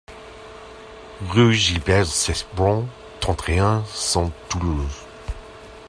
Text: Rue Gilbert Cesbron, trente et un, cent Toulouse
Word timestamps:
Rue 1.29 1.53
Gilbert 1.53 2.07
Cesbron, 2.07 2.87
trente 3.19 3.47
et 3.49 3.59
un, 3.59 3.83
cent 3.85 4.31
Toulouse 4.49 5.05